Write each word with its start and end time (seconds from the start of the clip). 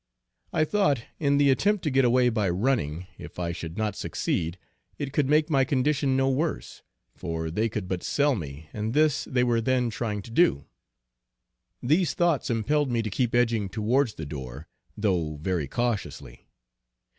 I 0.51 0.65
thought 0.65 1.03
in 1.19 1.37
the 1.37 1.51
attempt 1.51 1.83
to 1.83 1.91
get 1.91 2.03
away 2.03 2.29
by 2.29 2.49
running, 2.49 3.05
if 3.19 3.37
I 3.37 3.51
should 3.51 3.77
not 3.77 3.95
succeed, 3.95 4.57
it 4.97 5.13
could 5.13 5.29
make 5.29 5.47
my 5.47 5.63
condition 5.63 6.17
no 6.17 6.27
worse, 6.27 6.81
for 7.13 7.51
they 7.51 7.69
could 7.69 7.87
but 7.87 8.01
sell 8.01 8.33
me 8.33 8.67
and 8.73 8.95
this 8.95 9.25
they 9.25 9.43
were 9.43 9.61
then 9.61 9.91
trying 9.91 10.23
to 10.23 10.31
do. 10.31 10.65
These 11.83 12.15
thoughts 12.15 12.49
impelled 12.49 12.89
me 12.89 13.03
to 13.03 13.11
keep 13.11 13.35
edging 13.35 13.69
towards 13.69 14.15
the 14.15 14.25
door, 14.25 14.67
though 14.97 15.35
very 15.35 15.67
cautiously. 15.67 16.47